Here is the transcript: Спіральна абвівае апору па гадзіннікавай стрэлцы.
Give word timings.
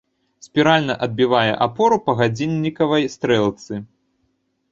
Спіральна 0.45 0.93
абвівае 1.05 1.51
апору 1.65 1.99
па 2.07 2.15
гадзіннікавай 2.21 3.03
стрэлцы. 3.17 3.73